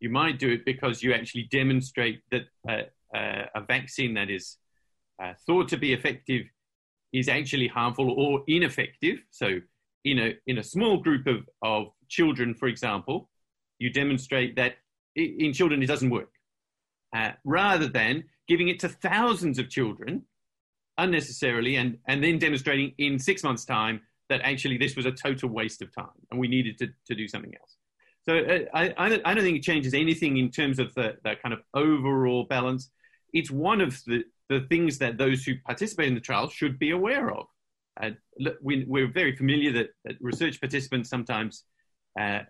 [0.00, 4.56] You might do it because you actually demonstrate that uh, uh, a vaccine that is
[5.22, 6.46] uh, thought to be effective
[7.12, 9.18] is actually harmful or ineffective.
[9.30, 9.60] So,
[10.04, 13.30] in a, in a small group of, of children, for example,
[13.78, 14.74] you demonstrate that
[15.16, 16.30] in children it doesn't work.
[17.14, 20.22] Uh, rather than giving it to thousands of children
[20.98, 25.48] unnecessarily and, and then demonstrating in six months' time that actually this was a total
[25.48, 27.76] waste of time and we needed to, to do something else.
[28.24, 31.52] So uh, I, I, don't, think it changes anything in terms of the, that kind
[31.52, 32.90] of overall balance.
[33.32, 36.90] It's one of the, the things that those who participate in the trial should be
[36.90, 37.46] aware of.
[38.02, 38.10] Uh,
[38.62, 41.64] we, are very familiar that, that, research participants sometimes
[42.18, 42.40] uh,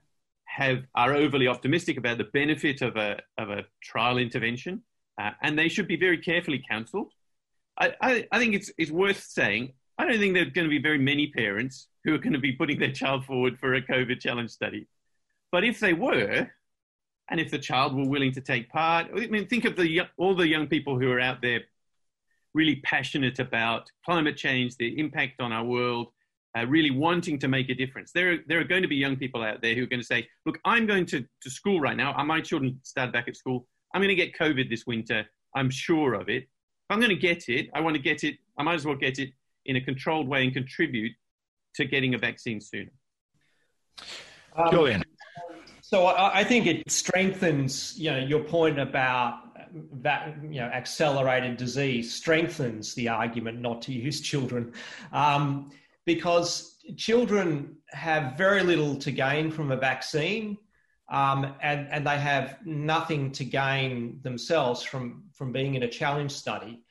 [0.56, 4.82] have are overly optimistic about the benefit of a, of a trial intervention,
[5.20, 7.10] uh, and they should be very carefully counseled.
[7.78, 10.70] I, I, I think it's, it's worth saying I don't think there are going to
[10.70, 13.82] be very many parents who are going to be putting their child forward for a
[13.82, 14.86] COVID challenge study.
[15.52, 16.50] But if they were,
[17.30, 20.34] and if the child were willing to take part, I mean, think of the, all
[20.34, 21.60] the young people who are out there
[22.54, 26.08] really passionate about climate change, the impact on our world,
[26.56, 28.12] uh, really wanting to make a difference.
[28.12, 30.06] There are, there are going to be young people out there who are going to
[30.06, 32.14] say, look, I'm going to, to school right now.
[32.24, 33.66] My children start back at school.
[33.92, 35.24] I'm going to get COVID this winter.
[35.54, 36.48] I'm sure of it.
[36.90, 39.18] I'm going to get it, I want to get it, I might as well get
[39.18, 39.30] it
[39.64, 41.12] in a controlled way and contribute
[41.76, 42.90] to getting a vaccine sooner.
[44.56, 45.02] Um, Julian.
[45.80, 49.40] So I, I, think it strengthens, you know, your point about
[50.02, 54.72] that, you know, accelerated disease strengthens the argument not to use children,
[55.12, 55.70] um,
[56.04, 60.58] because children have very little to gain from a vaccine.
[61.10, 66.32] Um, and, and they have nothing to gain themselves from, from being in a challenge
[66.32, 66.82] study.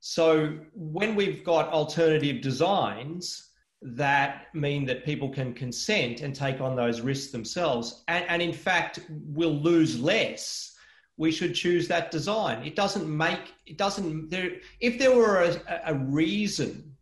[0.00, 6.74] So when we've got alternative designs, that mean that people can consent and take on
[6.74, 10.74] those risks themselves and, and in fact will lose less
[11.18, 15.80] we should choose that design it doesn't make it doesn't there if there were a,
[15.84, 16.93] a reason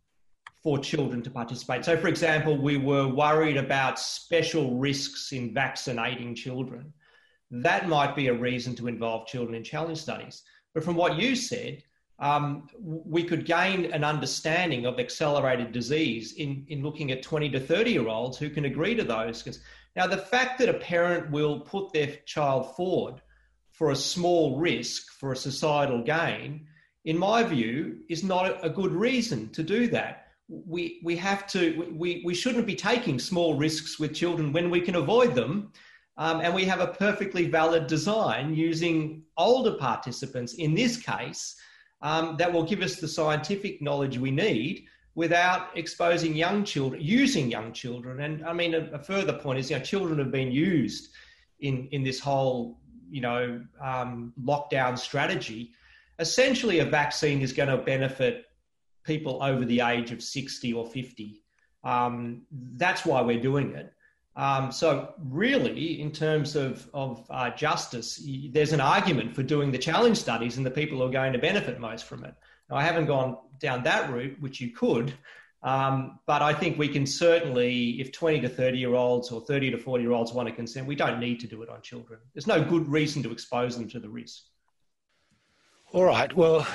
[0.63, 6.33] for children to participate so for example we were worried about special risks in vaccinating
[6.33, 6.93] children
[7.51, 11.35] that might be a reason to involve children in challenge studies but from what you
[11.35, 11.83] said
[12.19, 17.59] um, we could gain an understanding of accelerated disease in, in looking at 20 to
[17.59, 19.59] 30 year olds who can agree to those.
[19.95, 23.21] Now, the fact that a parent will put their child forward
[23.71, 26.67] for a small risk for a societal gain,
[27.05, 30.22] in my view, is not a good reason to do that.
[30.47, 34.81] We, we have to, we, we shouldn't be taking small risks with children when we
[34.81, 35.71] can avoid them.
[36.17, 41.55] Um, and we have a perfectly valid design using older participants in this case
[42.03, 47.49] um, that will give us the scientific knowledge we need without exposing young children, using
[47.49, 48.21] young children.
[48.21, 51.09] And I mean, a, a further point is, you know, children have been used
[51.61, 52.79] in, in this whole,
[53.09, 55.71] you know, um, lockdown strategy.
[56.19, 58.45] Essentially, a vaccine is going to benefit
[59.03, 61.41] people over the age of 60 or 50.
[61.83, 63.93] Um, that's why we're doing it.
[64.35, 69.77] Um, so, really, in terms of, of uh, justice, there's an argument for doing the
[69.77, 72.33] challenge studies and the people who are going to benefit most from it.
[72.69, 75.13] Now, I haven't gone down that route, which you could,
[75.61, 79.71] um, but I think we can certainly, if 20 to 30 year olds or 30
[79.71, 82.19] to 40 year olds want to consent, we don't need to do it on children.
[82.33, 84.43] There's no good reason to expose them to the risk.
[85.93, 86.35] All right.
[86.35, 86.65] Well,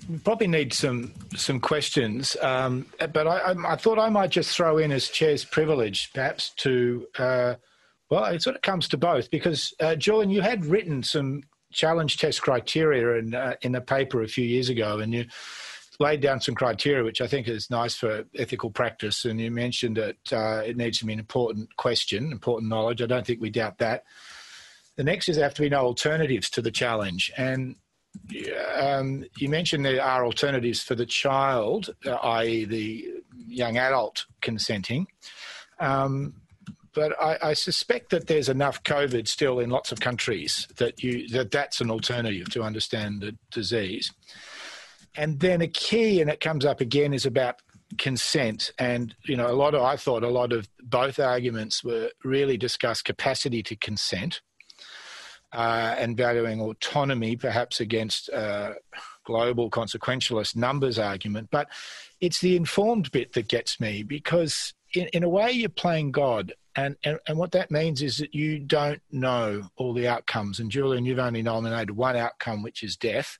[0.19, 4.77] probably need some some questions, um, but I, I, I, thought I might just throw
[4.77, 7.07] in as chair's privilege, perhaps to.
[7.17, 7.55] Uh,
[8.09, 12.17] well, it sort of comes to both because uh, Julian, you had written some challenge
[12.17, 15.25] test criteria in uh, in a paper a few years ago, and you
[15.99, 19.23] laid down some criteria which I think is nice for ethical practice.
[19.23, 23.01] And you mentioned that uh, it needs to be an important question, important knowledge.
[23.01, 24.03] I don't think we doubt that.
[24.97, 27.75] The next is there have to be no alternatives to the challenge, and
[28.75, 33.09] um, you mentioned there are alternatives for the child, uh, i.e., the
[33.47, 35.07] young adult consenting.
[35.79, 36.35] Um,
[36.93, 41.27] but I, I, suspect that there's enough COVID still in lots of countries that you
[41.29, 44.11] that that's an alternative to understand the disease.
[45.15, 47.61] And then a key, and it comes up again, is about
[47.97, 48.71] consent.
[48.77, 52.57] And you know, a lot of I thought a lot of both arguments were really
[52.57, 54.41] discuss capacity to consent
[55.53, 58.73] uh, and valuing autonomy, perhaps against uh,
[59.25, 61.49] global consequentialist numbers argument.
[61.51, 61.67] But
[62.19, 66.53] it's the informed bit that gets me because, in, in a way, you're playing God.
[66.75, 70.59] And, and, and what that means is that you don't know all the outcomes.
[70.59, 73.37] And Julian, you've only nominated one outcome, which is death.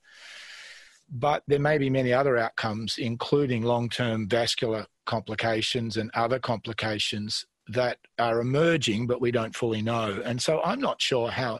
[1.10, 7.45] But there may be many other outcomes, including long term vascular complications and other complications
[7.67, 10.21] that are emerging, but we don't fully know.
[10.24, 11.60] And so I'm not sure how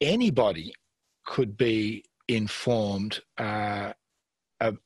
[0.00, 0.74] anybody
[1.24, 3.92] could be informed uh,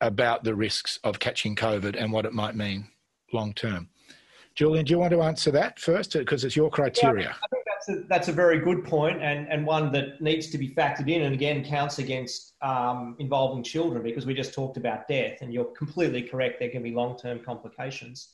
[0.00, 2.88] about the risks of catching COVID and what it might mean
[3.32, 3.88] long term.
[4.54, 6.12] Julian, do you want to answer that first?
[6.12, 7.26] Because it's your criteria.
[7.26, 10.48] Yeah, I think that's a, that's a very good point and, and one that needs
[10.50, 14.76] to be factored in and again counts against um, involving children because we just talked
[14.76, 18.28] about death and you're completely correct, there can be long term complications.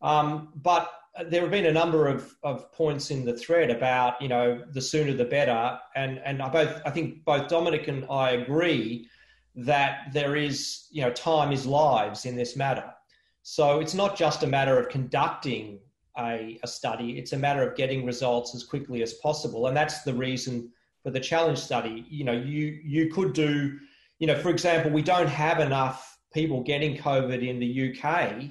[0.00, 0.92] Um, but
[1.26, 4.80] there have been a number of, of points in the thread about you know the
[4.80, 9.08] sooner the better, and and I both I think both Dominic and I agree
[9.56, 12.94] that there is you know time is lives in this matter.
[13.42, 15.80] So it's not just a matter of conducting
[16.18, 20.02] a, a study; it's a matter of getting results as quickly as possible, and that's
[20.02, 20.70] the reason
[21.02, 22.06] for the challenge study.
[22.08, 23.78] You know, you you could do,
[24.20, 28.50] you know, for example, we don't have enough people getting COVID in the UK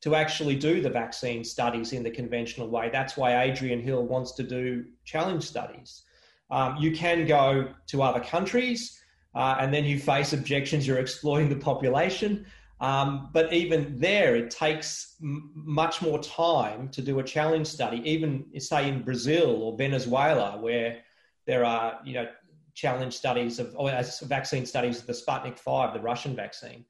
[0.00, 2.88] to actually do the vaccine studies in the conventional way.
[2.90, 6.02] That's why Adrian Hill wants to do challenge studies.
[6.50, 8.98] Um, you can go to other countries
[9.34, 12.46] uh, and then you face objections, you're exploiting the population.
[12.80, 18.00] Um, but even there, it takes m- much more time to do a challenge study,
[18.08, 20.98] even say in Brazil or Venezuela, where
[21.44, 22.28] there are, you know,
[22.74, 23.90] challenge studies of, or
[24.22, 26.84] vaccine studies of the Sputnik 5, the Russian vaccine.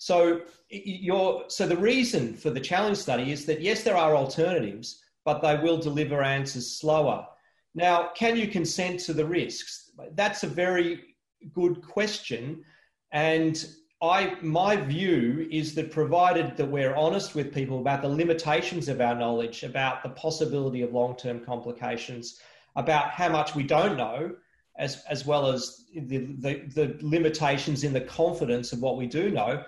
[0.00, 0.40] So
[0.70, 5.42] you so the reason for the challenge study is that yes, there are alternatives, but
[5.42, 7.26] they will deliver answers slower.
[7.74, 9.90] Now, can you consent to the risks?
[10.12, 11.16] That's a very
[11.52, 12.64] good question,
[13.12, 13.62] and
[14.00, 19.02] I my view is that provided that we're honest with people about the limitations of
[19.02, 22.40] our knowledge, about the possibility of long-term complications,
[22.74, 24.34] about how much we don't know,
[24.78, 29.30] as as well as the, the, the limitations in the confidence of what we do
[29.30, 29.62] know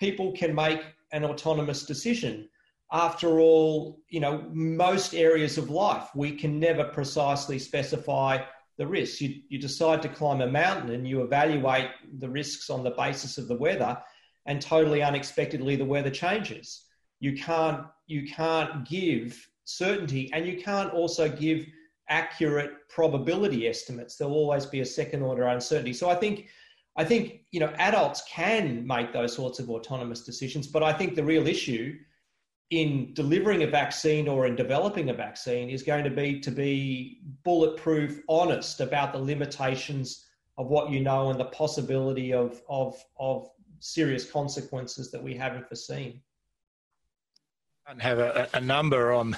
[0.00, 0.82] people can make
[1.12, 2.48] an autonomous decision.
[2.92, 8.38] after all, you know, most areas of life, we can never precisely specify
[8.78, 9.20] the risks.
[9.20, 13.38] You, you decide to climb a mountain and you evaluate the risks on the basis
[13.38, 13.96] of the weather,
[14.46, 16.86] and totally unexpectedly, the weather changes.
[17.20, 21.66] You can't, you can't give certainty, and you can't also give
[22.08, 24.16] accurate probability estimates.
[24.16, 25.92] There'll always be a second order uncertainty.
[25.92, 26.48] So I think
[26.96, 31.14] I think you know adults can make those sorts of autonomous decisions, but I think
[31.14, 31.96] the real issue
[32.70, 37.20] in delivering a vaccine or in developing a vaccine is going to be to be
[37.44, 40.26] bulletproof, honest about the limitations
[40.56, 43.48] of what you know and the possibility of of of
[43.80, 46.20] serious consequences that we haven't foreseen.
[47.88, 49.36] And have a, a number on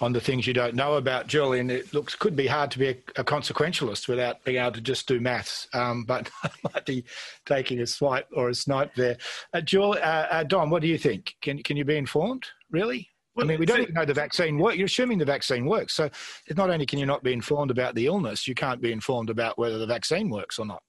[0.00, 1.70] on the things you don't know about, Julian.
[1.70, 5.06] It looks could be hard to be a, a consequentialist without being able to just
[5.06, 7.04] do maths, um, but I might be
[7.46, 9.16] taking a swipe or a snipe there.
[9.52, 11.34] Uh, Julie, uh, uh, Dom, what do you think?
[11.40, 12.46] Can can you be informed?
[12.70, 13.08] Really?
[13.34, 14.76] Well, I mean, we don't so, even know the vaccine works.
[14.76, 15.94] You're assuming the vaccine works.
[15.94, 16.08] So
[16.56, 19.58] not only can you not be informed about the illness, you can't be informed about
[19.58, 20.82] whether the vaccine works or not.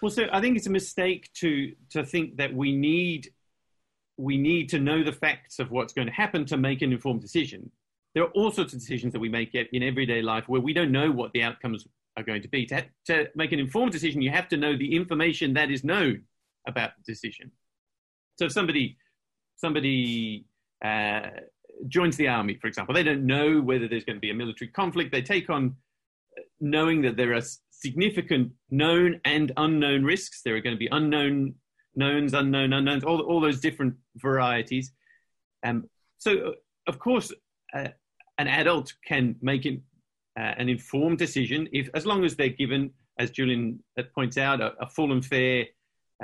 [0.00, 3.28] Well, so I think it's a mistake to to think that we need
[4.16, 7.20] we need to know the facts of what's going to happen to make an informed
[7.20, 7.70] decision.
[8.18, 10.90] There are all sorts of decisions that we make in everyday life where we don't
[10.90, 12.66] know what the outcomes are going to be.
[12.66, 16.24] To, to make an informed decision, you have to know the information that is known
[16.66, 17.52] about the decision.
[18.36, 18.96] So if somebody
[19.54, 20.46] somebody
[20.84, 21.28] uh,
[21.86, 22.92] joins the army, for example.
[22.92, 25.12] They don't know whether there's going to be a military conflict.
[25.12, 25.76] They take on
[26.60, 30.42] knowing that there are significant known and unknown risks.
[30.42, 31.54] There are going to be unknown
[31.94, 34.90] knowns, unknown unknowns, all, all those different varieties.
[35.64, 35.88] Um,
[36.18, 36.54] so,
[36.88, 37.32] of course,
[37.72, 37.88] uh,
[38.38, 39.82] an adult can make an,
[40.38, 43.82] uh, an informed decision if, as long as they're given, as Julian
[44.14, 45.66] points out, a, a full and fair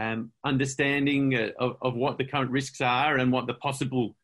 [0.00, 4.16] um, understanding uh, of, of, what the current risks are and what the possible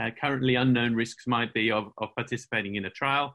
[0.00, 3.34] uh, currently unknown risks might be of, of participating in a trial.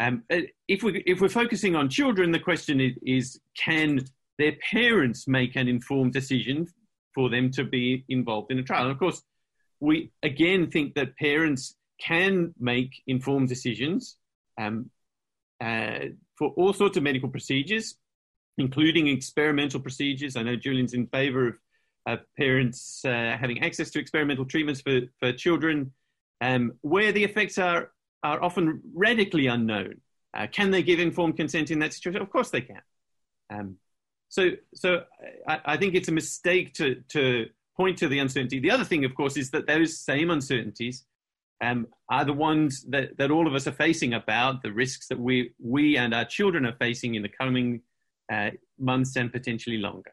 [0.00, 4.04] Um, uh, if, we, if we're focusing on children, the question is, is can
[4.38, 6.66] their parents make an informed decision
[7.14, 8.82] for them to be involved in a trial?
[8.82, 9.22] And of course,
[9.80, 14.16] we again think that parents can make informed decisions
[14.58, 14.90] um,
[15.60, 16.00] uh,
[16.36, 17.96] for all sorts of medical procedures,
[18.58, 20.36] including experimental procedures.
[20.36, 21.60] I know Julian's in favour
[22.06, 25.92] of parents uh, having access to experimental treatments for, for children,
[26.40, 27.90] um, where the effects are,
[28.22, 30.00] are often radically unknown.
[30.34, 32.22] Uh, can they give informed consent in that situation?
[32.22, 32.80] Of course they can.
[33.50, 33.76] Um,
[34.28, 35.02] so, so
[35.46, 37.46] I, I, think it's a mistake to, to
[37.76, 38.60] point to the uncertainty.
[38.60, 41.04] The other thing, of course, is that those same uncertainties
[41.60, 45.18] um, are the ones that, that all of us are facing about the risks that
[45.18, 47.82] we, we and our children are facing in the coming
[48.32, 50.12] uh, months and potentially longer.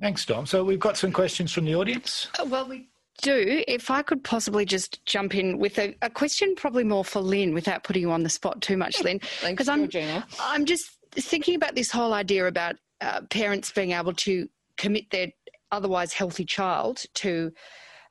[0.00, 0.46] Thanks, Dom.
[0.46, 2.28] So we've got some questions from the audience.
[2.38, 2.88] Uh, well, we
[3.22, 3.62] do.
[3.66, 7.54] If I could possibly just jump in with a, a question, probably more for Lynn,
[7.54, 9.20] without putting you on the spot too much, Lynn.
[9.46, 10.26] Because I'm, Georgina.
[10.40, 15.28] I'm just thinking about this whole idea about uh, parents being able to commit their
[15.70, 17.52] otherwise healthy child to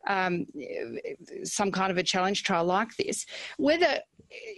[0.08, 0.46] um,
[1.44, 3.26] some kind of a challenge trial like this,
[3.58, 4.00] whether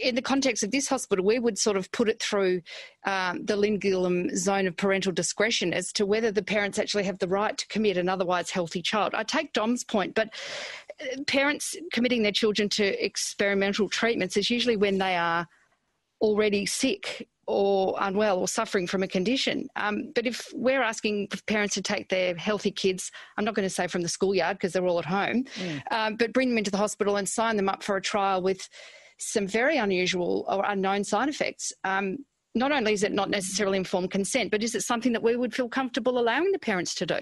[0.01, 2.61] in the context of this hospital, we would sort of put it through
[3.05, 7.27] um, the Lynn zone of parental discretion as to whether the parents actually have the
[7.27, 9.13] right to commit an otherwise healthy child.
[9.13, 10.29] I take Dom's point, but
[11.01, 15.47] uh, parents committing their children to experimental treatments is usually when they are
[16.21, 19.67] already sick or unwell or suffering from a condition.
[19.75, 23.73] Um, but if we're asking parents to take their healthy kids, I'm not going to
[23.73, 25.81] say from the schoolyard because they're all at home, mm.
[25.91, 28.67] um, but bring them into the hospital and sign them up for a trial with
[29.17, 31.71] some very unusual or unknown side effects.
[31.83, 32.17] Um,
[32.55, 35.53] not only is it not necessarily informed consent, but is it something that we would
[35.53, 37.19] feel comfortable allowing the parents to do?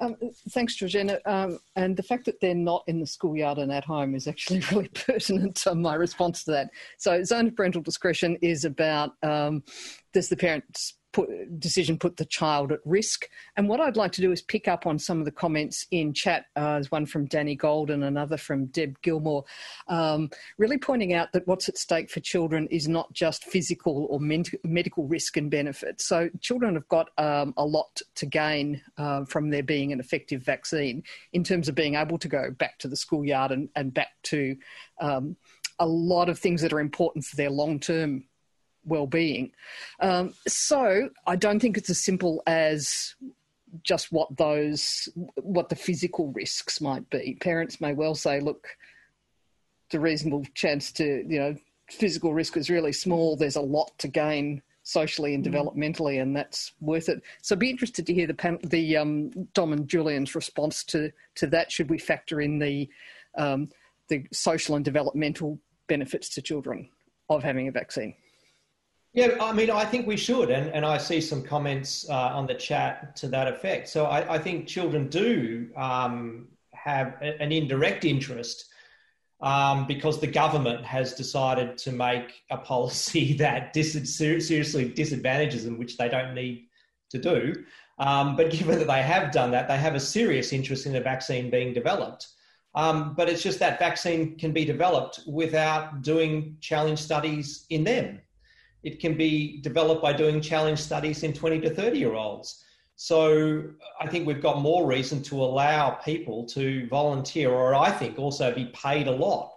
[0.00, 0.16] Um,
[0.50, 1.18] thanks, Georgina.
[1.24, 4.60] Um, and the fact that they're not in the schoolyard and at home is actually
[4.72, 6.70] really pertinent to my response to that.
[6.98, 9.62] So, zone of parental discretion is about um,
[10.12, 13.28] does the parents put, decision put the child at risk.
[13.56, 16.12] And what I'd like to do is pick up on some of the comments in
[16.12, 16.46] chat.
[16.56, 19.44] Uh, there's one from Danny Golden, another from Deb Gilmore,
[19.88, 24.18] um, really pointing out that what's at stake for children is not just physical or
[24.20, 26.00] medical risk and benefit.
[26.00, 30.42] So children have got um, a lot to gain uh, from there being an effective
[30.42, 34.10] vaccine in terms of being able to go back to the schoolyard and, and back
[34.24, 34.56] to
[35.00, 35.36] um,
[35.78, 38.24] a lot of things that are important for their long term
[38.84, 39.52] well-being.
[40.00, 43.14] Um, so I don't think it's as simple as
[43.82, 47.36] just what those what the physical risks might be.
[47.40, 48.68] Parents may well say, "Look,
[49.90, 51.56] the reasonable chance to you know
[51.90, 53.36] physical risk is really small.
[53.36, 57.22] There's a lot to gain socially and developmentally, and that's worth it.
[57.42, 61.10] So, I'd be interested to hear the pan- the um, Dom and Julian's response to
[61.36, 61.72] to that.
[61.72, 62.88] Should we factor in the
[63.36, 63.70] um,
[64.08, 65.58] the social and developmental
[65.88, 66.88] benefits to children
[67.28, 68.14] of having a vaccine?
[69.14, 72.48] Yeah, I mean, I think we should, and, and I see some comments uh, on
[72.48, 73.88] the chat to that effect.
[73.88, 78.66] So I, I think children do um, have an indirect interest
[79.40, 85.78] um, because the government has decided to make a policy that dis- seriously disadvantages them,
[85.78, 86.66] which they don't need
[87.10, 87.64] to do.
[88.00, 91.00] Um, but given that they have done that, they have a serious interest in a
[91.00, 92.26] vaccine being developed.
[92.74, 98.20] Um, but it's just that vaccine can be developed without doing challenge studies in them
[98.84, 102.64] it can be developed by doing challenge studies in 20 to 30 year olds.
[102.96, 103.64] So
[104.00, 108.54] I think we've got more reason to allow people to volunteer, or I think also
[108.54, 109.52] be paid a lot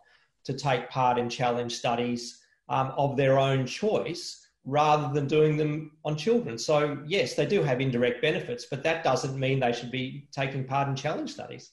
[0.45, 5.91] to take part in challenge studies um, of their own choice rather than doing them
[6.03, 6.57] on children.
[6.57, 10.63] So, yes, they do have indirect benefits, but that doesn't mean they should be taking
[10.63, 11.71] part in challenge studies.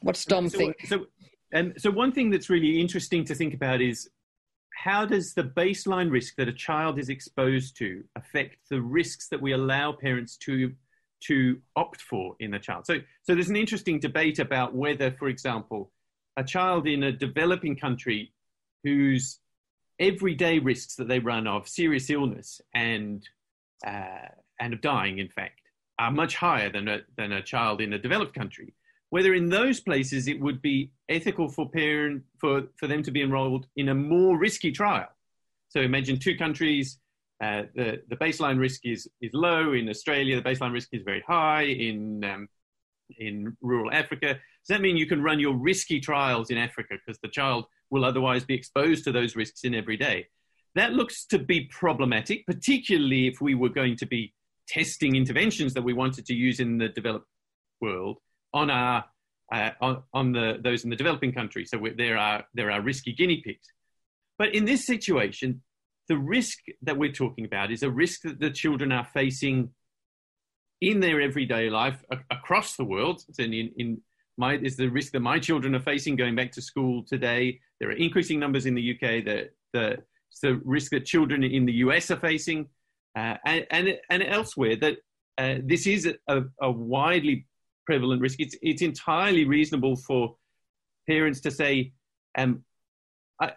[0.00, 0.76] What's Dom so, think?
[0.86, 1.06] So,
[1.54, 4.08] um, so, one thing that's really interesting to think about is
[4.76, 9.40] how does the baseline risk that a child is exposed to affect the risks that
[9.40, 10.72] we allow parents to
[11.18, 12.86] to opt for in a child?
[12.86, 15.90] So, so there's an interesting debate about whether, for example,
[16.36, 18.32] a child in a developing country
[18.84, 19.38] whose
[19.98, 23.26] everyday risks that they run of serious illness and
[23.86, 24.28] uh,
[24.60, 25.60] and of dying, in fact,
[25.98, 28.74] are much higher than a, than a child in a developed country
[29.10, 33.22] whether in those places it would be ethical for parent for, for them to be
[33.22, 35.08] enrolled in a more risky trial.
[35.68, 36.98] So imagine two countries,
[37.42, 39.74] uh, the, the baseline risk is, is low.
[39.74, 41.64] In Australia, the baseline risk is very high.
[41.64, 42.48] In, um,
[43.18, 47.20] in rural Africa, does that mean you can run your risky trials in Africa because
[47.20, 50.26] the child will otherwise be exposed to those risks in every day?
[50.74, 54.34] That looks to be problematic, particularly if we were going to be
[54.66, 57.26] testing interventions that we wanted to use in the developed
[57.80, 58.18] world
[58.56, 59.04] on our
[59.52, 61.70] uh, on, on the those in the developing countries.
[61.70, 63.68] So there are there are risky guinea pigs.
[64.38, 65.62] But in this situation,
[66.08, 69.70] the risk that we're talking about is a risk that the children are facing
[70.80, 73.22] in their everyday life a- across the world.
[73.38, 74.00] And in, in
[74.36, 77.60] my is the risk that my children are facing going back to school today.
[77.78, 79.24] There are increasing numbers in the UK.
[79.24, 79.98] The the
[80.42, 82.68] the risk that children in the US are facing,
[83.16, 84.76] uh, and, and and elsewhere.
[84.76, 84.96] That
[85.38, 87.46] uh, this is a, a widely
[87.86, 88.40] prevalent risk.
[88.40, 90.36] It's, it's entirely reasonable for
[91.08, 91.92] parents to say,
[92.36, 92.64] um,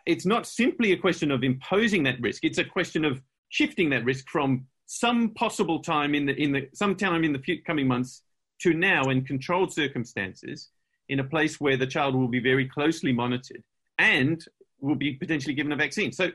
[0.05, 2.43] it's not simply a question of imposing that risk.
[2.43, 6.67] It's a question of shifting that risk from some possible time in the in the
[6.73, 8.23] some time in the few, coming months
[8.61, 10.69] to now in controlled circumstances
[11.09, 13.63] in a place where the child will be very closely monitored
[13.99, 14.45] and
[14.81, 16.11] will be potentially given a vaccine.
[16.11, 16.31] So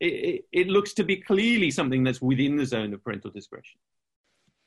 [0.00, 3.78] it, it looks to be clearly something that's within the zone of parental discretion.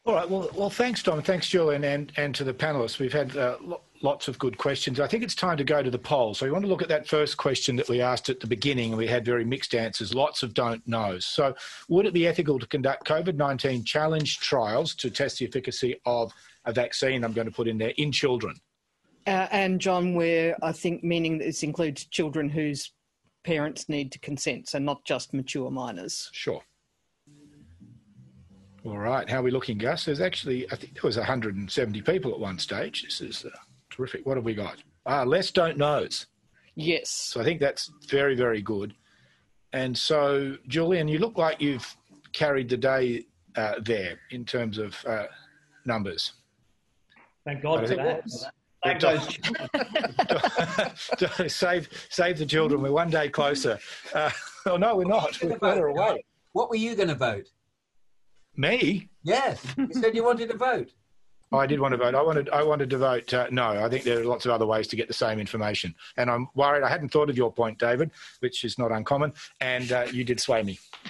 [0.09, 0.27] All right.
[0.27, 1.21] Well, well, thanks, Tom.
[1.21, 2.97] Thanks, Julian, and, and to the panelists.
[2.97, 4.99] We've had uh, lo- lots of good questions.
[4.99, 6.33] I think it's time to go to the poll.
[6.33, 8.89] So we want to look at that first question that we asked at the beginning,
[8.89, 10.15] and we had very mixed answers.
[10.15, 11.27] Lots of don't knows.
[11.27, 11.53] So,
[11.89, 16.33] would it be ethical to conduct COVID nineteen challenge trials to test the efficacy of
[16.65, 17.23] a vaccine?
[17.23, 18.55] I'm going to put in there in children.
[19.27, 22.91] Uh, and John, we're I think meaning this includes children whose
[23.43, 26.31] parents need to consent, so not just mature minors.
[26.33, 26.63] Sure.
[28.85, 30.05] All right, how are we looking, Gus?
[30.05, 33.03] There's actually, I think there was 170 people at one stage.
[33.03, 33.49] This is uh,
[33.89, 34.25] terrific.
[34.25, 34.77] What have we got?
[35.05, 36.27] Ah, less don't knows.
[36.75, 37.09] Yes.
[37.09, 38.93] So I think that's very, very good.
[39.73, 41.93] And so, Julian, you look like you've
[42.31, 43.25] carried the day
[43.57, 45.25] uh, there in terms of uh,
[45.85, 46.31] numbers.
[47.45, 48.23] Thank God for that.
[48.81, 49.37] Thank those
[51.53, 52.81] save, save the children.
[52.81, 53.77] We're one day closer.
[54.13, 54.31] Uh,
[54.65, 55.37] oh, no, we're not.
[55.43, 56.23] We're further away.
[56.53, 57.49] What were you going to vote?
[58.59, 59.07] Me?
[59.23, 59.65] Yes.
[59.77, 60.91] You said you wanted to vote.
[61.53, 62.13] I did want to vote.
[62.13, 62.49] I wanted.
[62.49, 63.33] I wanted to vote.
[63.33, 65.95] Uh, no, I think there are lots of other ways to get the same information,
[66.17, 66.83] and I'm worried.
[66.83, 70.41] I hadn't thought of your point, David, which is not uncommon, and uh, you did
[70.41, 70.77] sway me.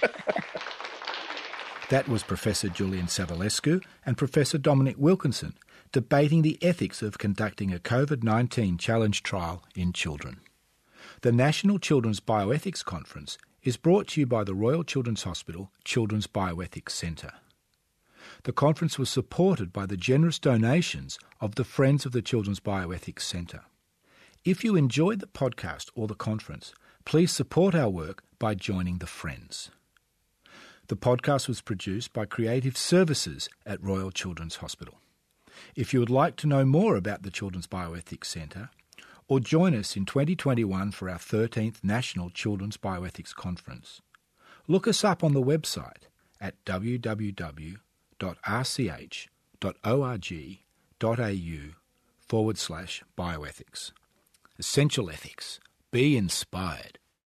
[1.90, 5.54] that was Professor Julian Savulescu and Professor Dominic Wilkinson
[5.92, 10.40] debating the ethics of conducting a COVID 19 challenge trial in children.
[11.22, 16.26] The National Children's Bioethics Conference is brought to you by the Royal Children's Hospital Children's
[16.26, 17.32] Bioethics Centre.
[18.44, 23.20] The conference was supported by the generous donations of the Friends of the Children's Bioethics
[23.20, 23.62] Centre.
[24.44, 26.72] If you enjoyed the podcast or the conference,
[27.04, 29.70] please support our work by joining the Friends.
[30.88, 34.94] The podcast was produced by Creative Services at Royal Children's Hospital.
[35.76, 38.70] If you would like to know more about the Children's Bioethics Centre,
[39.30, 44.02] or join us in 2021 for our 13th National Children's Bioethics Conference.
[44.66, 46.08] Look us up on the website
[46.40, 47.78] at www.rch.org.au
[52.18, 53.92] forward slash bioethics.
[54.58, 55.60] Essential ethics.
[55.92, 56.98] Be inspired.